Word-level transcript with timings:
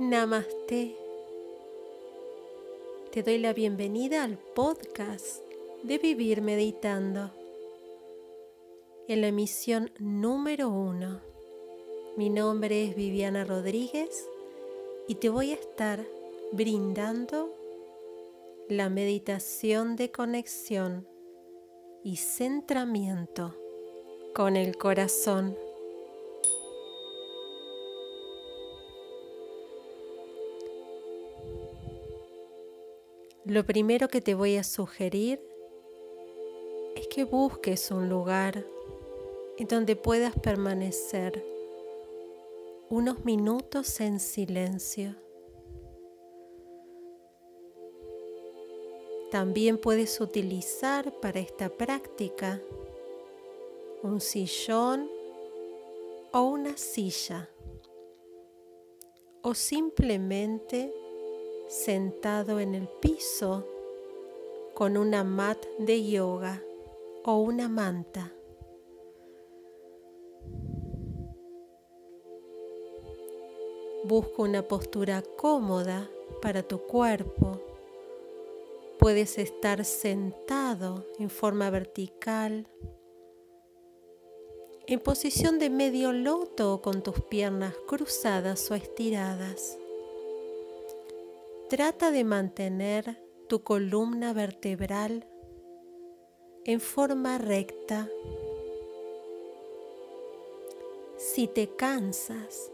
Namaste. 0.00 0.96
Te 3.12 3.22
doy 3.22 3.36
la 3.36 3.52
bienvenida 3.52 4.24
al 4.24 4.38
podcast 4.38 5.42
de 5.82 5.98
Vivir 5.98 6.40
Meditando. 6.40 7.30
En 9.08 9.20
la 9.20 9.28
emisión 9.28 9.90
número 9.98 10.70
uno. 10.70 11.20
Mi 12.16 12.30
nombre 12.30 12.86
es 12.86 12.96
Viviana 12.96 13.44
Rodríguez 13.44 14.26
y 15.06 15.16
te 15.16 15.28
voy 15.28 15.50
a 15.50 15.56
estar 15.56 16.02
brindando 16.52 17.54
la 18.70 18.88
meditación 18.88 19.96
de 19.96 20.10
conexión 20.10 21.06
y 22.02 22.16
centramiento 22.16 23.54
con 24.34 24.56
el 24.56 24.78
corazón. 24.78 25.58
Lo 33.50 33.66
primero 33.66 34.06
que 34.06 34.20
te 34.20 34.36
voy 34.36 34.54
a 34.58 34.62
sugerir 34.62 35.42
es 36.94 37.08
que 37.08 37.24
busques 37.24 37.90
un 37.90 38.08
lugar 38.08 38.64
en 39.58 39.66
donde 39.66 39.96
puedas 39.96 40.38
permanecer 40.38 41.44
unos 42.90 43.24
minutos 43.24 43.98
en 43.98 44.20
silencio. 44.20 45.16
También 49.32 49.78
puedes 49.78 50.20
utilizar 50.20 51.12
para 51.18 51.40
esta 51.40 51.70
práctica 51.70 52.62
un 54.04 54.20
sillón 54.20 55.10
o 56.32 56.42
una 56.42 56.76
silla 56.76 57.50
o 59.42 59.54
simplemente 59.54 60.94
sentado 61.70 62.58
en 62.58 62.74
el 62.74 62.88
piso 62.88 63.64
con 64.74 64.96
una 64.96 65.22
mat 65.22 65.64
de 65.78 66.04
yoga 66.04 66.60
o 67.24 67.36
una 67.36 67.68
manta. 67.68 68.32
Busca 74.02 74.42
una 74.42 74.66
postura 74.66 75.22
cómoda 75.22 76.10
para 76.42 76.64
tu 76.64 76.80
cuerpo. 76.80 77.60
Puedes 78.98 79.38
estar 79.38 79.84
sentado 79.84 81.06
en 81.20 81.30
forma 81.30 81.70
vertical, 81.70 82.66
en 84.88 84.98
posición 84.98 85.60
de 85.60 85.70
medio 85.70 86.12
loto 86.12 86.82
con 86.82 87.04
tus 87.04 87.20
piernas 87.20 87.76
cruzadas 87.86 88.68
o 88.72 88.74
estiradas. 88.74 89.79
Trata 91.70 92.10
de 92.10 92.24
mantener 92.24 93.24
tu 93.48 93.62
columna 93.62 94.32
vertebral 94.32 95.24
en 96.64 96.80
forma 96.80 97.38
recta. 97.38 98.08
Si 101.16 101.46
te 101.46 101.68
cansas, 101.76 102.72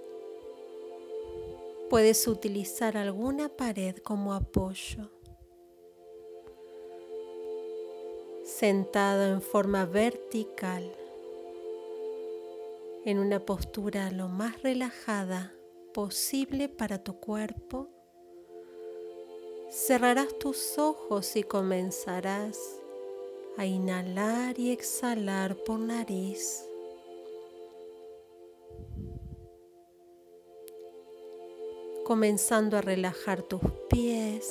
puedes 1.91 2.27
utilizar 2.27 2.97
alguna 2.97 3.51
pared 3.51 3.99
como 3.99 4.33
apoyo. 4.33 5.11
Sentado 8.45 9.27
en 9.27 9.43
forma 9.43 9.85
vertical, 9.85 10.91
en 13.05 13.19
una 13.19 13.41
postura 13.41 14.11
lo 14.11 14.29
más 14.29 14.63
relajada 14.63 15.53
posible 15.93 16.71
para 16.71 17.05
tu 17.05 17.21
cuerpo, 17.21 17.91
cerrarás 19.77 20.39
tus 20.39 20.79
ojos 20.79 21.37
y 21.37 21.43
comenzarás 21.43 22.81
a 23.59 23.67
inhalar 23.67 24.59
y 24.59 24.73
exhalar 24.73 25.55
por 25.55 25.79
nariz. 25.79 26.67
Comenzando 32.07 32.79
a 32.79 32.81
relajar 32.81 33.43
tus 33.43 33.61
pies, 33.91 34.51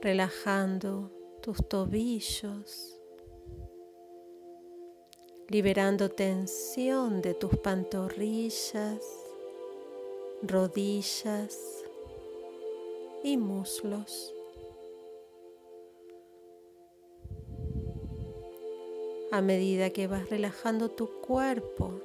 relajando 0.00 1.10
tus 1.42 1.68
tobillos, 1.68 2.96
liberando 5.48 6.08
tensión 6.10 7.22
de 7.22 7.34
tus 7.34 7.56
pantorrillas, 7.58 9.00
rodillas, 10.42 11.89
y 13.22 13.36
muslos. 13.36 14.34
A 19.32 19.42
medida 19.42 19.90
que 19.90 20.06
vas 20.06 20.28
relajando 20.28 20.90
tu 20.90 21.08
cuerpo, 21.20 22.00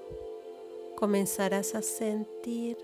comenzarás 0.96 1.76
a 1.76 1.82
sentir 1.82 2.78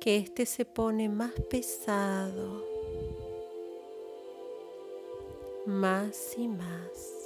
que 0.00 0.16
este 0.16 0.46
se 0.46 0.64
pone 0.64 1.08
más 1.08 1.32
pesado, 1.50 2.64
más 5.66 6.38
y 6.38 6.48
más. 6.48 7.19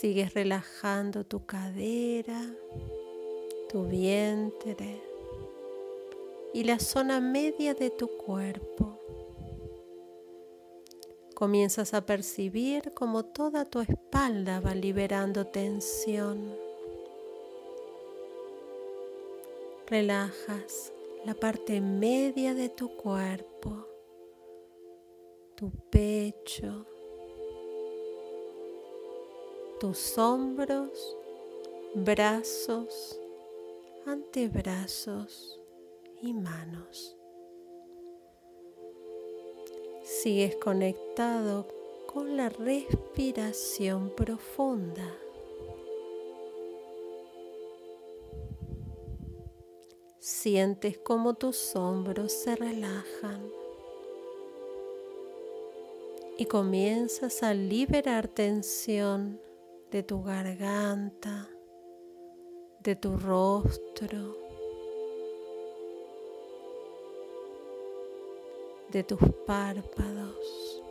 Sigues 0.00 0.32
relajando 0.32 1.24
tu 1.24 1.44
cadera, 1.44 2.40
tu 3.68 3.82
vientre 3.88 5.02
y 6.54 6.62
la 6.62 6.78
zona 6.78 7.20
media 7.20 7.74
de 7.74 7.90
tu 7.90 8.06
cuerpo. 8.06 8.96
Comienzas 11.34 11.94
a 11.94 12.06
percibir 12.06 12.94
como 12.94 13.24
toda 13.24 13.64
tu 13.64 13.80
espalda 13.80 14.60
va 14.60 14.72
liberando 14.76 15.48
tensión. 15.48 16.54
Relajas 19.88 20.92
la 21.24 21.34
parte 21.34 21.80
media 21.80 22.54
de 22.54 22.68
tu 22.68 22.88
cuerpo, 22.90 23.84
tu 25.56 25.72
pecho, 25.90 26.86
tus 29.78 30.18
hombros, 30.18 31.16
brazos, 31.94 33.20
antebrazos 34.06 35.60
y 36.20 36.32
manos. 36.32 37.16
Sigues 40.02 40.56
conectado 40.56 41.68
con 42.12 42.36
la 42.36 42.48
respiración 42.48 44.10
profunda. 44.16 45.14
Sientes 50.18 50.98
como 50.98 51.34
tus 51.34 51.76
hombros 51.76 52.32
se 52.32 52.56
relajan 52.56 53.48
y 56.36 56.46
comienzas 56.46 57.44
a 57.44 57.54
liberar 57.54 58.26
tensión 58.26 59.40
de 59.90 60.02
tu 60.02 60.22
garganta, 60.22 61.48
de 62.80 62.94
tu 62.94 63.16
rostro, 63.16 64.36
de 68.92 69.02
tus 69.02 69.20
párpados. 69.46 70.82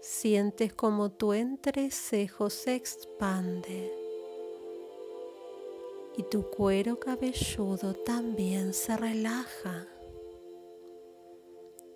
Sientes 0.00 0.72
como 0.72 1.10
tu 1.10 1.34
entrecejo 1.34 2.48
se 2.48 2.76
expande 2.76 3.92
y 6.16 6.22
tu 6.22 6.48
cuero 6.48 6.98
cabelludo 6.98 7.92
también 7.92 8.72
se 8.72 8.96
relaja. 8.96 9.86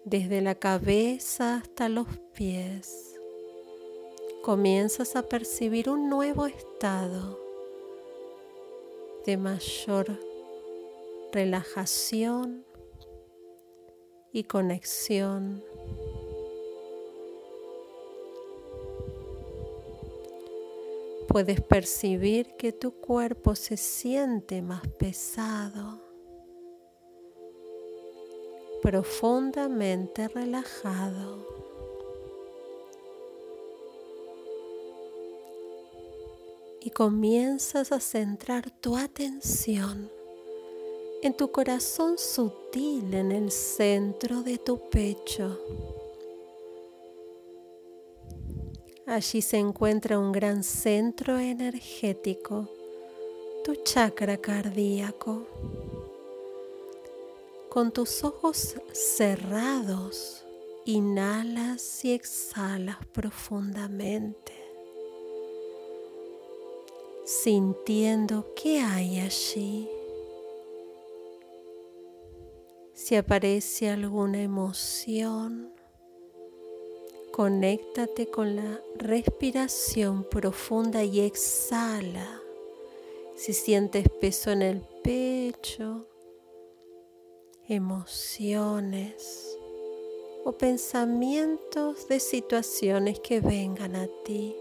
Desde 0.05 0.43
la 0.43 0.57
cabeza 0.57 1.57
hasta 1.57 1.89
los 1.89 2.09
pies 2.35 3.20
comienzas 4.43 5.17
a 5.17 5.23
percibir 5.23 5.91
un 5.91 6.09
nuevo 6.09 6.47
estado 6.47 7.39
de 9.27 9.37
mayor 9.37 10.19
relajación 11.31 12.65
y 14.33 14.45
conexión. 14.45 15.63
Puedes 21.29 21.61
percibir 21.61 22.57
que 22.57 22.73
tu 22.73 22.93
cuerpo 22.93 23.55
se 23.55 23.77
siente 23.77 24.63
más 24.63 24.87
pesado, 24.99 26.01
profundamente 28.83 30.27
relajado. 30.29 31.60
Y 36.81 36.91
comienzas 36.91 37.93
a 37.93 38.01
centrar 38.01 38.71
tu 38.71 38.97
atención 38.97 40.11
en 41.23 41.35
tu 41.35 41.53
corazón 41.53 42.17
sutil 42.17 43.13
en 43.13 43.31
el 43.31 43.51
centro 43.51 44.43
de 44.43 44.57
tu 44.57 44.89
pecho. 44.89 45.61
Allí 49.07 49.43
se 49.43 49.59
encuentra 49.59 50.19
un 50.19 50.33
gran 50.33 50.63
centro 50.63 51.39
energético, 51.39 52.71
tu 53.65 53.75
chakra 53.83 54.39
cardíaco. 54.39 55.47
Con 57.69 57.93
tus 57.93 58.25
ojos 58.25 58.77
cerrados, 58.93 60.45
inhalas 60.87 62.05
y 62.05 62.13
exhalas 62.13 62.99
profundamente, 63.13 64.55
sintiendo 67.31 68.45
qué 68.57 68.81
hay 68.81 69.21
allí. 69.21 69.89
Si 72.93 73.15
aparece 73.15 73.89
alguna 73.89 74.43
emoción, 74.43 75.73
conéctate 77.31 78.27
con 78.27 78.57
la 78.57 78.81
respiración 78.97 80.25
profunda 80.25 81.05
y 81.05 81.21
exhala. 81.21 82.43
Si 83.37 83.53
sientes 83.53 84.09
peso 84.21 84.51
en 84.51 84.63
el 84.63 84.81
pecho, 85.05 86.09
emociones 87.69 89.57
o 90.45 90.51
pensamientos 90.51 92.09
de 92.09 92.19
situaciones 92.19 93.21
que 93.21 93.41
vengan 93.41 93.95
a 93.95 94.09
ti. 94.25 94.60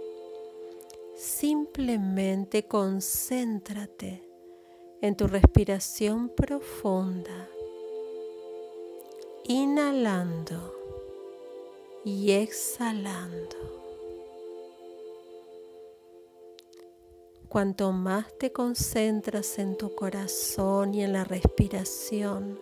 Simplemente 1.19 2.65
concéntrate 2.65 4.23
en 5.01 5.17
tu 5.17 5.27
respiración 5.27 6.29
profunda, 6.29 7.49
inhalando 9.43 10.73
y 12.05 12.31
exhalando. 12.31 13.57
Cuanto 17.49 17.91
más 17.91 18.37
te 18.37 18.53
concentras 18.53 19.59
en 19.59 19.75
tu 19.75 19.93
corazón 19.95 20.93
y 20.93 21.03
en 21.03 21.11
la 21.11 21.25
respiración, 21.25 22.57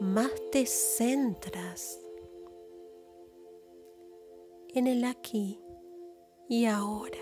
más 0.00 0.32
te 0.50 0.64
centras 0.64 2.00
en 4.72 4.86
el 4.86 5.04
aquí 5.04 5.60
y 6.50 6.66
ahora. 6.66 7.16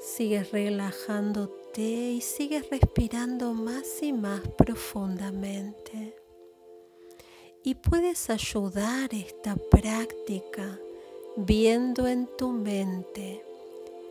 Sigues 0.00 0.50
relajándote 0.50 1.80
y 1.80 2.20
sigues 2.20 2.68
respirando 2.68 3.54
más 3.54 4.02
y 4.02 4.12
más 4.12 4.40
profundamente. 4.58 6.16
Y 7.62 7.76
puedes 7.76 8.28
ayudar 8.28 9.14
esta 9.14 9.54
práctica 9.54 10.80
viendo 11.36 12.08
en 12.08 12.28
tu 12.36 12.50
mente, 12.50 13.44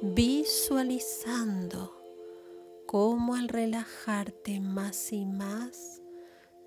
visualizando 0.02 1.92
cómo 2.86 3.36
al 3.36 3.50
relajarte 3.50 4.62
más 4.62 5.12
y 5.12 5.26
más, 5.26 6.02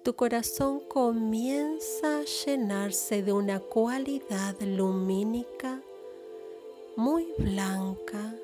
tu 0.08 0.16
corazón 0.16 0.80
comienza 0.88 2.20
a 2.20 2.24
llenarse 2.24 3.22
de 3.22 3.30
una 3.30 3.60
cualidad 3.60 4.58
lumínica 4.62 5.82
muy 6.96 7.28
blanca 7.36 8.34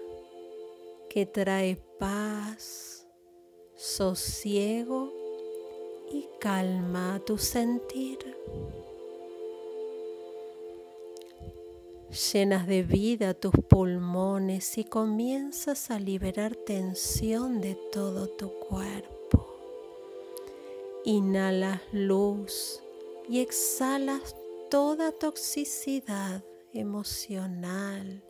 que 1.09 1.25
trae 1.25 1.77
paz, 1.99 3.07
sosiego 3.77 5.11
y 6.13 6.29
calma 6.39 7.15
a 7.15 7.21
tu 7.21 7.39
sentir. 7.39 8.19
llenas 12.33 12.67
de 12.67 12.83
vida 12.83 13.33
tus 13.33 13.55
pulmones 13.71 14.77
y 14.77 14.85
comienzas 14.85 15.91
a 15.91 15.99
liberar 15.99 16.55
tensión 16.55 17.63
de 17.63 17.75
todo 17.91 18.29
tu 18.29 18.51
cuerpo. 18.69 19.14
Inhalas 21.07 21.83
luz 21.93 22.83
y 23.29 23.41
exhalas 23.41 24.35
toda 24.71 25.13
toxicidad 25.13 26.43
emocional, 26.73 28.23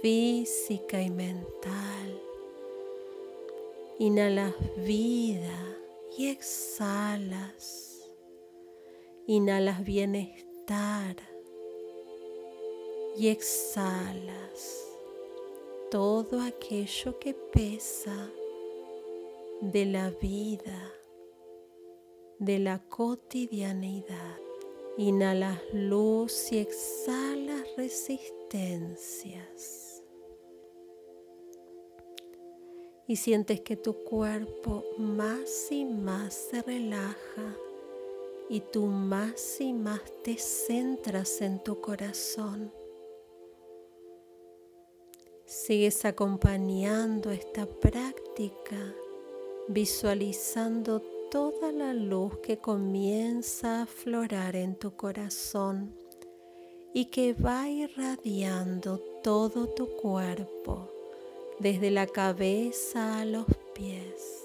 física 0.00 1.02
y 1.02 1.10
mental. 1.10 2.22
Inhalas 3.98 4.54
vida 4.86 5.76
y 6.16 6.28
exhalas. 6.28 8.08
Inhalas 9.26 9.82
bienestar 9.82 11.16
y 13.16 13.28
exhalas 13.28 14.86
todo 15.90 16.40
aquello 16.40 17.18
que 17.18 17.34
pesa 17.34 18.30
de 19.60 19.86
la 19.86 20.10
vida, 20.10 20.92
de 22.38 22.58
la 22.58 22.80
cotidianidad. 22.88 24.38
Inhalas 24.96 25.60
luz 25.72 26.52
y 26.52 26.58
exhalas 26.58 27.64
resistencias. 27.76 30.02
Y 33.06 33.16
sientes 33.16 33.60
que 33.60 33.76
tu 33.76 34.04
cuerpo 34.04 34.84
más 34.98 35.70
y 35.70 35.84
más 35.84 36.34
se 36.34 36.62
relaja 36.62 37.56
y 38.50 38.60
tú 38.60 38.86
más 38.86 39.60
y 39.60 39.72
más 39.72 40.00
te 40.22 40.38
centras 40.38 41.40
en 41.40 41.62
tu 41.62 41.80
corazón 41.80 42.72
Sigues 45.48 46.04
acompañando 46.04 47.30
esta 47.30 47.64
práctica 47.64 48.76
visualizando 49.66 51.02
toda 51.30 51.72
la 51.72 51.92
luz 51.92 52.38
que 52.38 52.58
comienza 52.58 53.80
a 53.80 53.82
aflorar 53.82 54.56
en 54.56 54.74
tu 54.74 54.96
corazón 54.96 55.94
y 56.94 57.06
que 57.06 57.34
va 57.34 57.68
irradiando 57.68 58.98
todo 59.22 59.68
tu 59.68 59.88
cuerpo, 59.96 60.88
desde 61.58 61.90
la 61.90 62.06
cabeza 62.06 63.20
a 63.20 63.24
los 63.24 63.46
pies. 63.74 64.44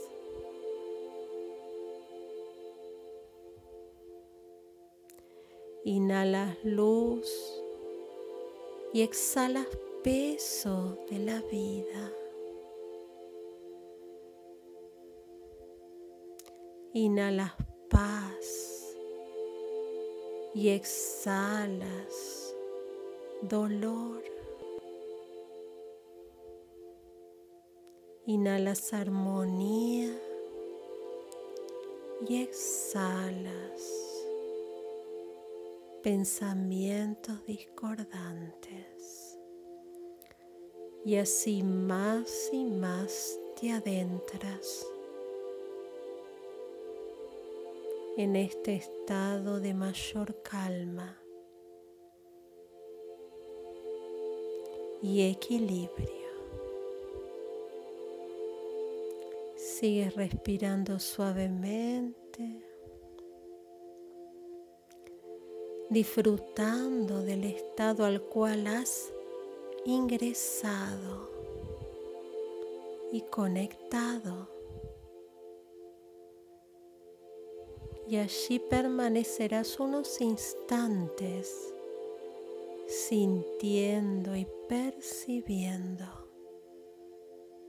Inhalas 5.86 6.56
luz 6.64 7.30
y 8.94 9.02
exhalas 9.02 9.68
peso 10.04 10.98
de 11.10 11.20
la 11.20 11.42
vida. 11.44 12.23
Inhalas 16.96 17.54
paz. 17.90 18.96
Y 20.54 20.70
exhalas 20.70 22.56
dolor. 23.42 24.24
Inhalas 28.28 28.94
armonía. 28.94 30.16
Y 32.30 32.44
exhalas 32.44 34.04
pensamientos 36.04 37.44
discordantes. 37.48 39.40
Y 41.04 41.16
así 41.16 41.64
más 41.64 42.50
y 42.52 42.66
más 42.66 43.40
te 43.60 43.72
adentras 43.72 44.86
en 48.16 48.36
este 48.36 48.76
estado 48.76 49.60
de 49.60 49.74
mayor 49.74 50.40
calma 50.44 51.18
y 55.02 55.24
equilibrio. 55.24 55.90
Sigues 59.56 60.16
respirando 60.16 61.00
suavemente, 61.00 62.64
disfrutando 65.90 67.24
del 67.24 67.46
estado 67.46 68.06
al 68.06 68.22
cual 68.22 68.68
has 68.68 69.12
ingresado 69.86 71.32
y 73.12 73.22
conectado. 73.22 74.53
Y 78.08 78.18
allí 78.18 78.60
permanecerás 78.60 79.80
unos 79.80 80.20
instantes 80.22 81.74
sintiendo 82.88 84.36
y 84.36 84.46
percibiendo 84.68 86.06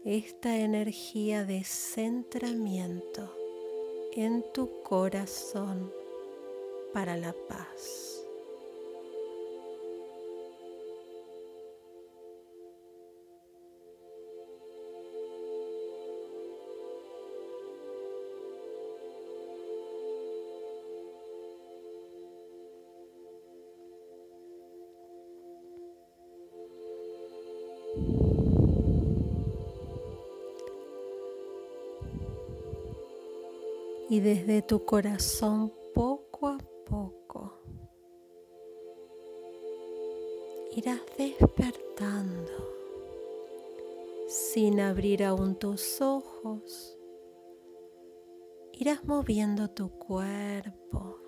esta 0.04 0.56
energía 0.58 1.44
de 1.44 1.64
centramiento 1.64 3.32
en 4.12 4.44
tu 4.52 4.82
corazón 4.82 5.90
para 6.92 7.16
la 7.16 7.34
paz. 7.48 8.13
Y 34.14 34.20
desde 34.20 34.62
tu 34.62 34.84
corazón 34.84 35.72
poco 35.92 36.46
a 36.46 36.58
poco 36.88 37.58
irás 40.76 41.00
despertando 41.18 42.52
sin 44.28 44.78
abrir 44.78 45.24
aún 45.24 45.56
tus 45.56 46.00
ojos. 46.00 46.96
Irás 48.74 49.04
moviendo 49.04 49.68
tu 49.68 49.90
cuerpo 49.90 51.18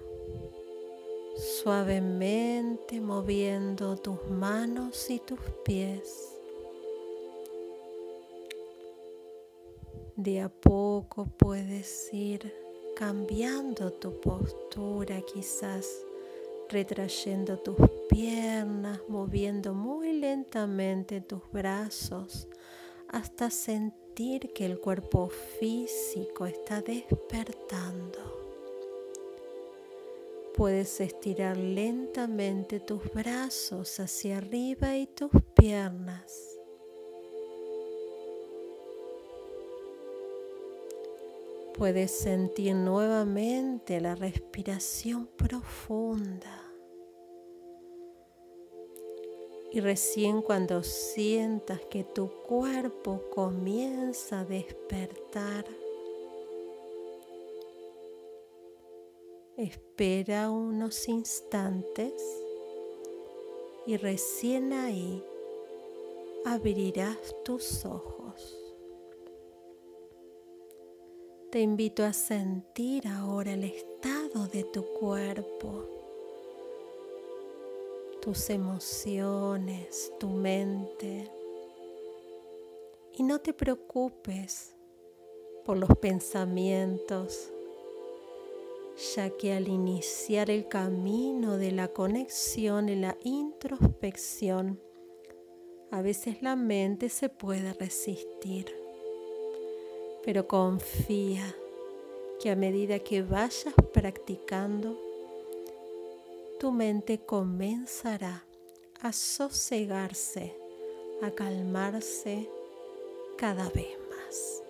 suavemente 1.35 3.01
moviendo 3.01 3.97
tus 3.97 4.31
manos 4.31 5.11
y 5.11 5.19
tus 5.19 5.41
pies. 5.65 6.39
De 10.15 10.41
a 10.41 10.49
poco 10.49 11.27
puedes 11.37 12.15
ir 12.15 12.66
cambiando 12.97 13.93
tu 13.93 14.19
postura, 14.21 15.21
quizás 15.21 15.87
retrayendo 16.71 17.59
tus 17.59 17.77
piernas, 18.09 19.01
moviendo 19.09 19.75
muy 19.75 20.15
lentamente 20.15 21.21
tus 21.21 21.43
brazos 21.53 22.49
hasta 23.09 23.51
sentir 23.51 24.53
que 24.55 24.65
el 24.65 24.81
cuerpo 24.81 25.29
físico 25.29 26.47
está 26.47 26.81
despertando. 26.81 28.19
Puedes 30.57 30.99
estirar 31.03 31.59
lentamente 31.59 32.81
tus 32.81 33.13
brazos 33.13 34.01
hacia 34.01 34.39
arriba 34.39 34.97
y 34.97 35.07
tus 35.07 35.31
piernas 35.55 36.56
Puedes 41.77 42.11
sentir 42.11 42.75
nuevamente 42.75 44.01
la 44.01 44.15
respiración 44.15 45.27
profunda. 45.37 46.63
Y 49.73 49.81
recién 49.81 50.41
cuando 50.41 50.83
sientas 50.83 51.81
que 51.91 52.03
tu 52.03 52.31
cuerpo 52.45 53.21
comienza 53.35 54.41
a 54.41 54.45
despertar, 54.47 55.67
espera 59.59 60.51
unos 60.51 61.07
instantes 61.09 62.15
y 63.87 63.99
recién 63.99 64.73
ahí 64.73 65.23
abrirás 66.47 67.19
tus 67.45 67.85
ojos. 67.85 68.16
Te 71.57 71.63
invito 71.63 72.05
a 72.05 72.13
sentir 72.13 73.09
ahora 73.09 73.55
el 73.55 73.65
estado 73.65 74.47
de 74.47 74.63
tu 74.63 74.85
cuerpo, 75.01 75.89
tus 78.21 78.51
emociones, 78.51 80.13
tu 80.21 80.29
mente. 80.29 81.33
Y 83.15 83.23
no 83.23 83.41
te 83.41 83.55
preocupes 83.55 84.75
por 85.65 85.79
los 85.79 85.97
pensamientos, 85.97 87.51
ya 89.15 89.31
que 89.31 89.55
al 89.55 89.69
iniciar 89.69 90.51
el 90.51 90.69
camino 90.69 91.57
de 91.57 91.73
la 91.73 91.89
conexión 91.89 92.91
y 92.91 92.97
la 92.97 93.17
introspección, 93.25 94.79
a 95.91 96.03
veces 96.03 96.43
la 96.43 96.55
mente 96.55 97.09
se 97.09 97.31
puede 97.31 97.73
resistir 97.73 98.86
pero 100.27 100.49
confía 100.49 101.55
que 102.43 102.51
a 102.51 102.57
medida 102.57 102.99
que 102.99 103.23
vayas 103.23 103.73
practicando, 103.95 104.99
tu 106.59 106.73
mente 106.73 107.21
comenzará 107.21 108.45
a 109.01 109.13
sosegarse, 109.13 110.53
a 111.23 111.31
calmarse 111.31 112.51
cada 113.39 113.71
vez 113.71 113.97
más. 114.11 114.65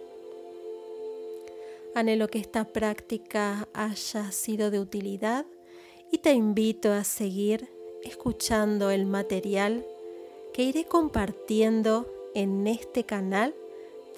Anhelo 1.94 2.28
que 2.28 2.38
esta 2.38 2.66
práctica 2.66 3.66
haya 3.72 4.30
sido 4.32 4.70
de 4.70 4.78
utilidad 4.78 5.46
y 6.12 6.18
te 6.18 6.34
invito 6.34 6.92
a 6.92 7.02
seguir 7.02 7.66
escuchando 8.02 8.90
el 8.90 9.06
material 9.06 9.86
que 10.52 10.64
iré 10.64 10.84
compartiendo 10.84 12.06
en 12.34 12.66
este 12.66 13.04
canal 13.04 13.54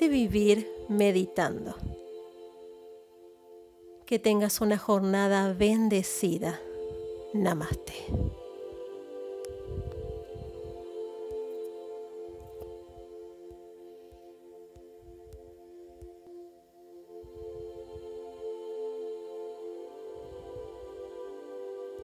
de 0.00 0.08
vivir 0.08 0.77
meditando. 0.88 1.74
Que 4.06 4.18
tengas 4.18 4.60
una 4.60 4.78
jornada 4.78 5.52
bendecida. 5.52 6.60
Namaste. 7.34 7.94